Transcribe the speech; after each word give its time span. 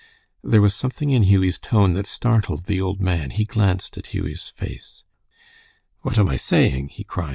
There 0.43 0.63
was 0.63 0.73
something 0.73 1.11
in 1.11 1.21
Hughie's 1.21 1.59
tone 1.59 1.91
that 1.91 2.07
startled 2.07 2.65
the 2.65 2.81
old 2.81 2.99
man. 2.99 3.29
He 3.29 3.45
glanced 3.45 3.99
at 3.99 4.07
Hughie's 4.15 4.49
face. 4.49 5.03
"What 6.01 6.17
am 6.17 6.27
I 6.27 6.37
saying?" 6.37 6.87
he 6.87 7.03
cried. 7.03 7.29